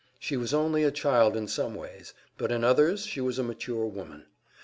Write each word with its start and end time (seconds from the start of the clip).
She 0.17 0.35
was 0.35 0.51
only 0.51 0.83
a 0.83 0.89
child 0.89 1.37
in 1.37 1.47
some 1.47 1.75
ways, 1.75 2.15
but 2.35 2.51
in 2.51 2.63
others 2.63 3.05
she 3.05 3.21
was 3.21 3.37
a 3.37 3.43
mature 3.43 3.85
woman. 3.85 4.25